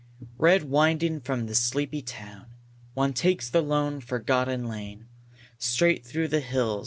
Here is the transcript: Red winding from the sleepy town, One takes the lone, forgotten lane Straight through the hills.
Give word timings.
Red 0.39 0.63
winding 0.63 1.19
from 1.21 1.45
the 1.45 1.53
sleepy 1.53 2.01
town, 2.01 2.47
One 2.95 3.13
takes 3.13 3.51
the 3.51 3.61
lone, 3.61 3.99
forgotten 4.01 4.67
lane 4.67 5.05
Straight 5.59 6.03
through 6.07 6.29
the 6.29 6.39
hills. 6.39 6.79